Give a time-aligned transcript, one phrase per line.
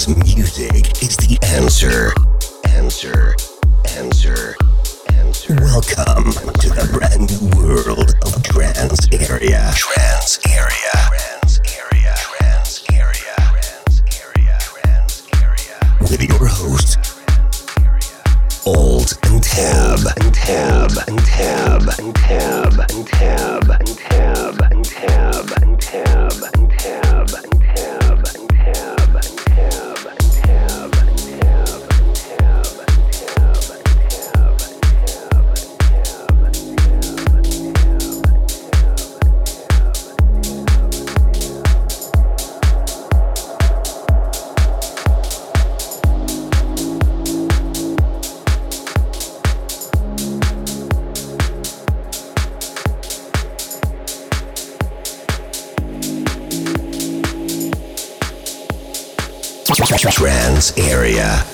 [0.00, 2.14] Trance music is the answer.
[2.70, 3.36] Answer.
[3.98, 4.56] Answer.
[5.12, 5.54] Answer.
[5.56, 9.70] Welcome to the brand new world of trance area.
[9.76, 10.96] Trance area.
[11.04, 12.14] Trance area.
[12.16, 13.36] Trance area.
[13.44, 14.56] Trance area.
[14.58, 15.76] Trance area.
[16.00, 16.96] With your host,
[19.42, 25.52] Tab and Tab and Tab and Tab and Tab and Tab and Tab and Tab
[25.60, 28.99] and Tab and Tab and Tab and Tab
[60.20, 61.49] Trance area.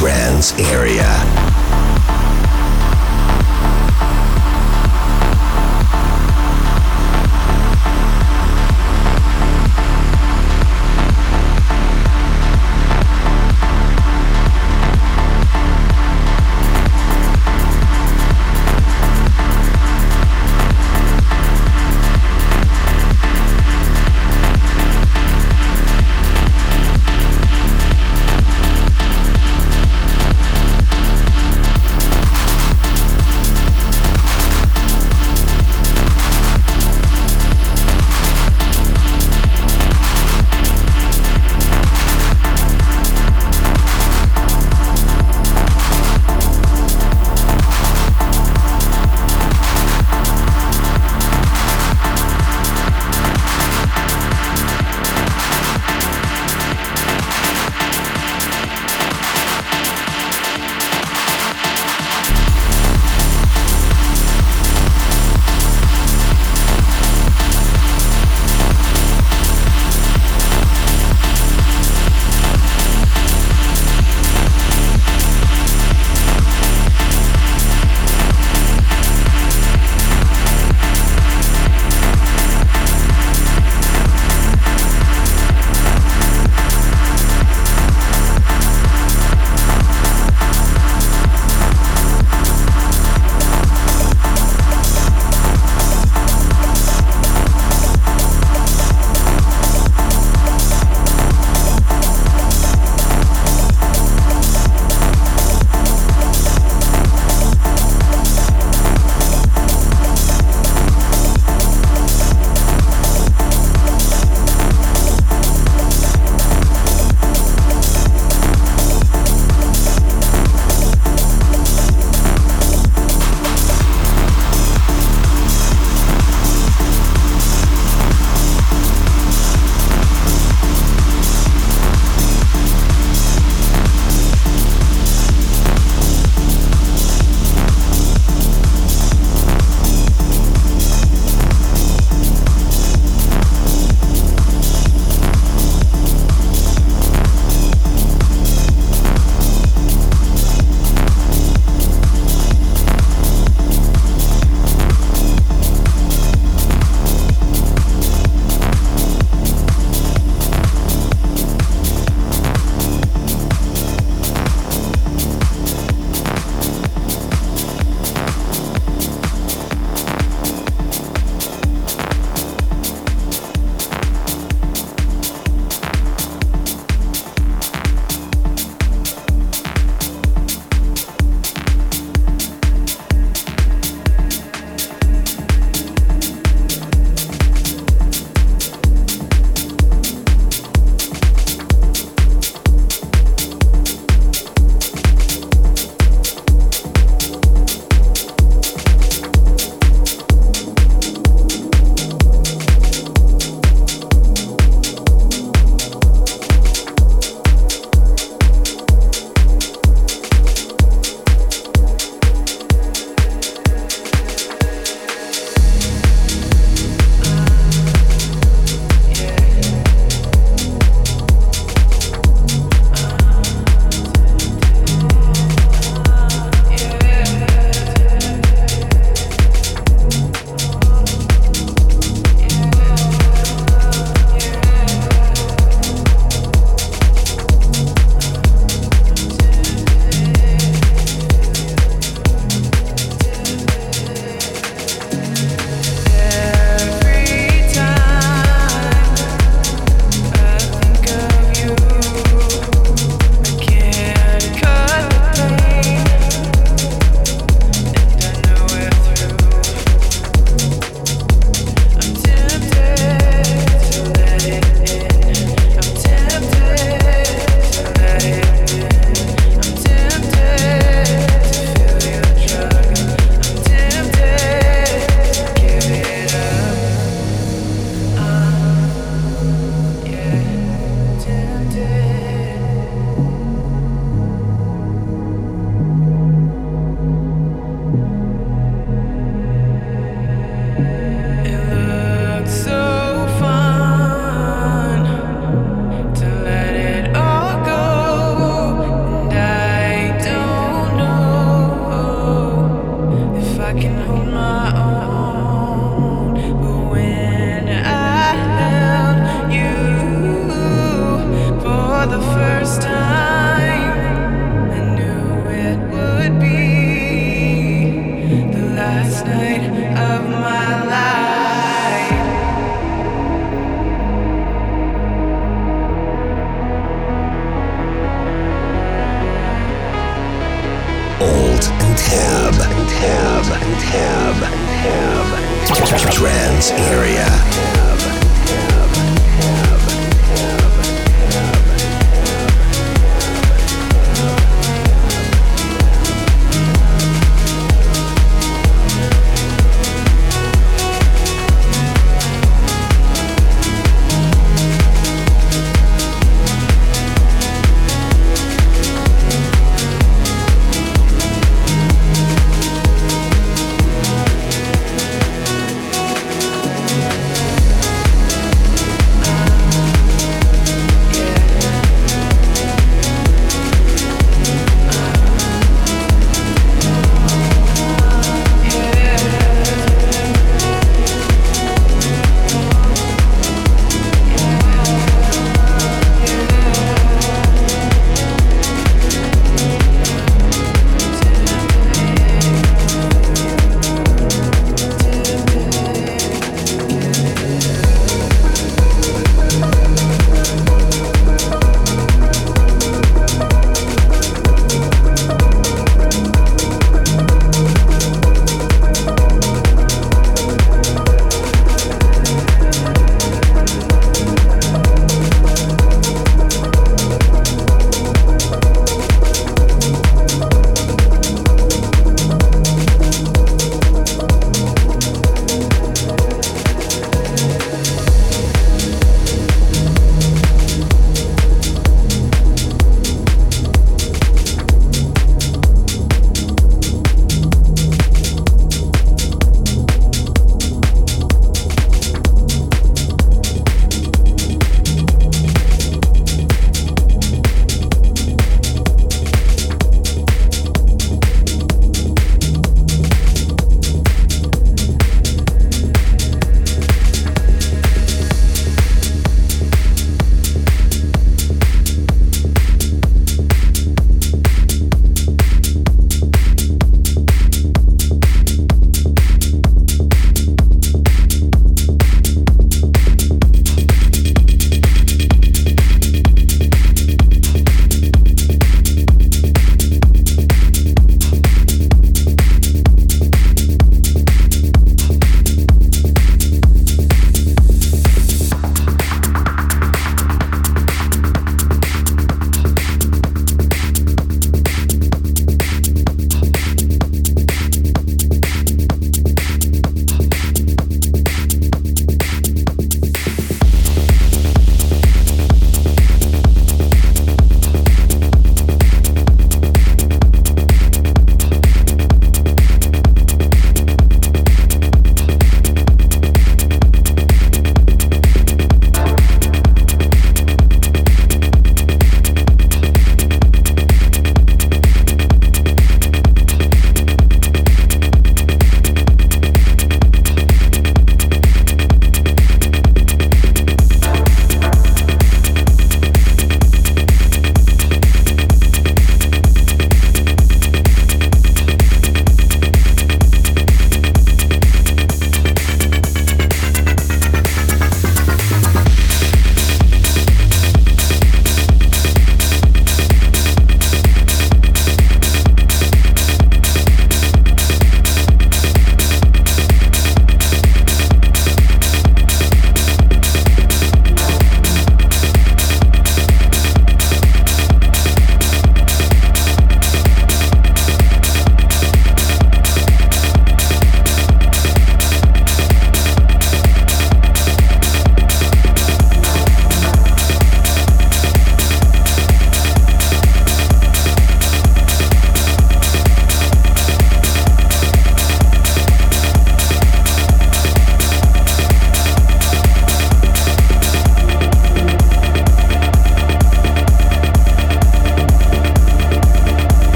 [0.00, 1.39] Trance Area.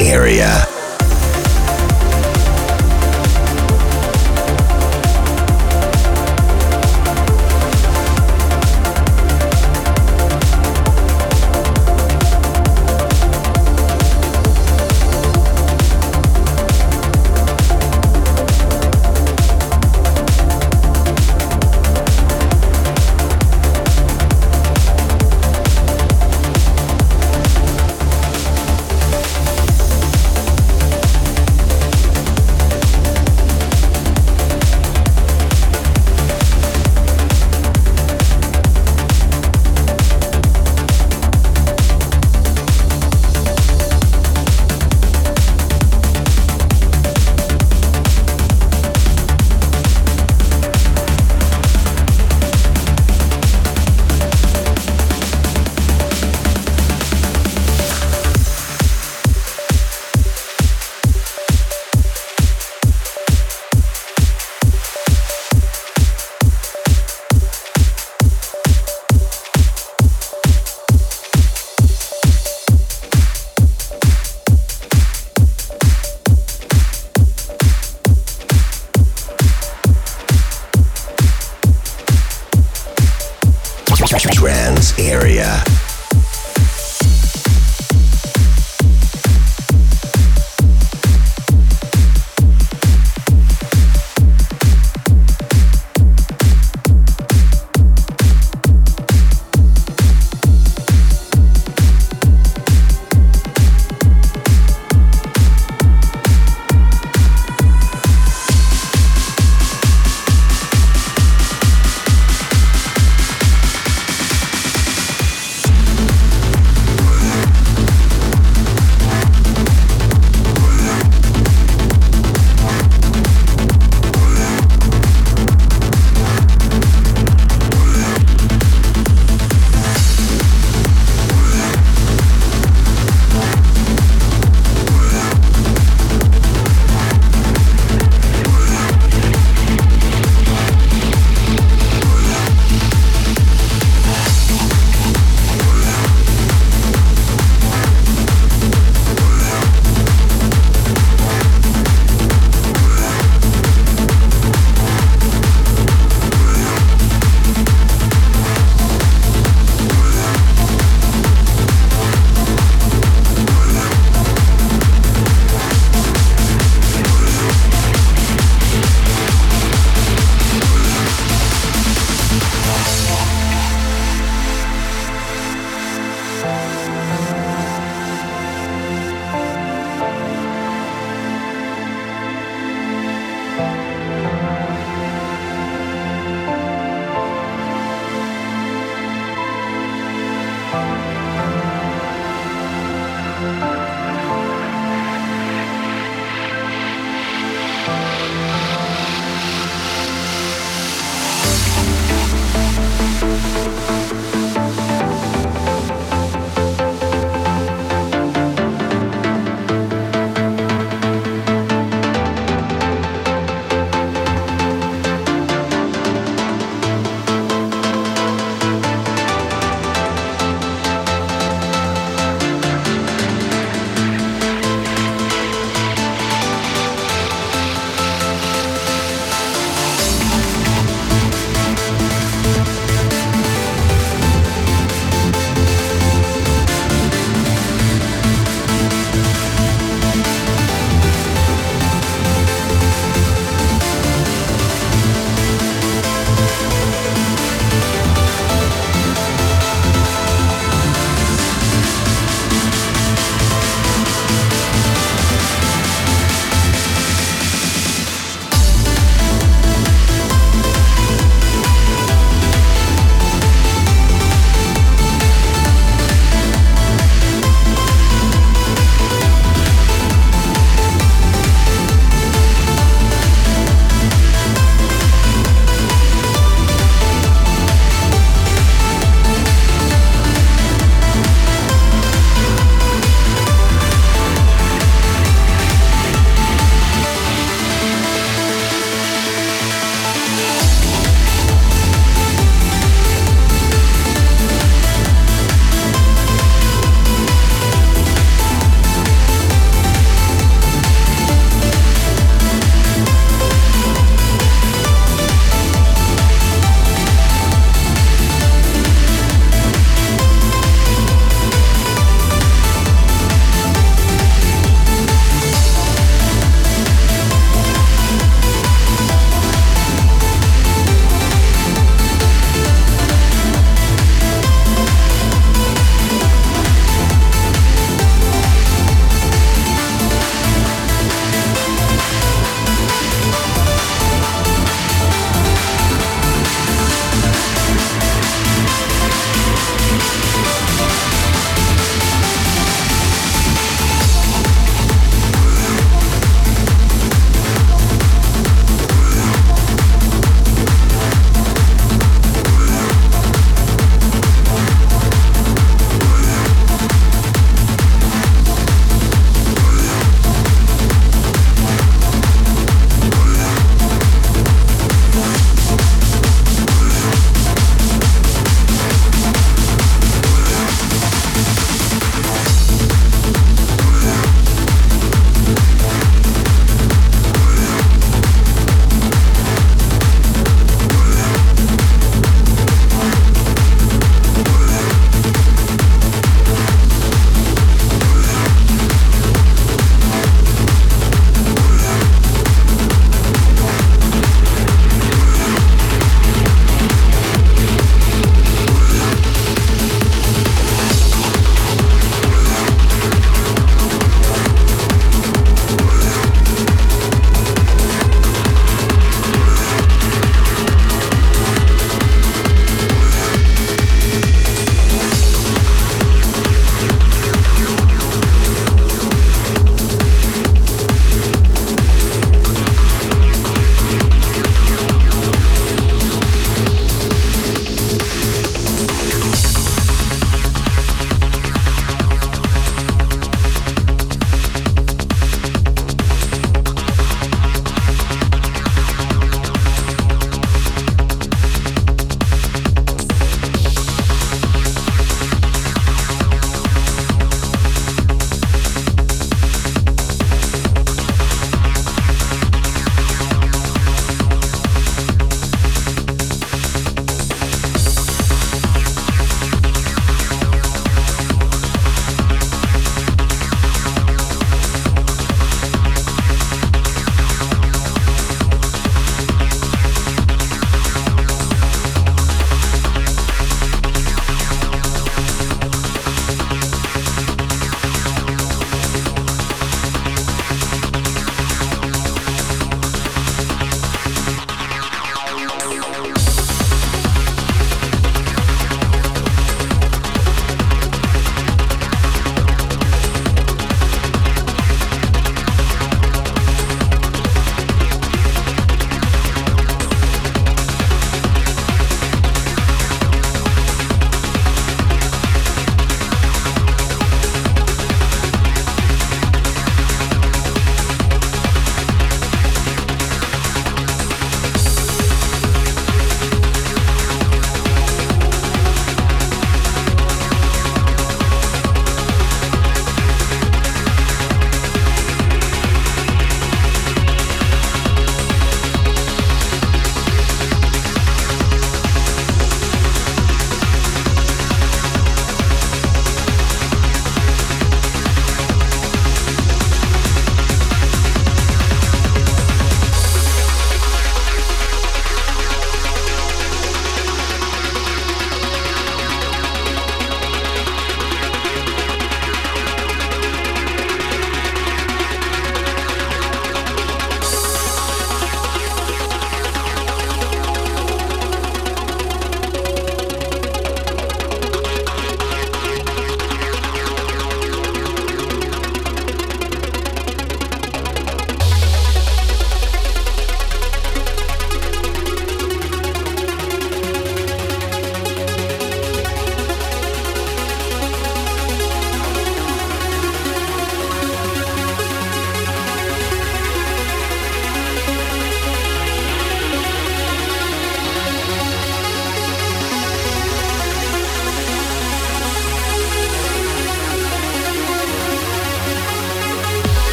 [0.00, 0.67] Area.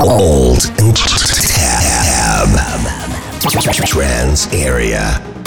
[0.00, 2.48] Alt and tab.
[3.86, 5.39] Trance area.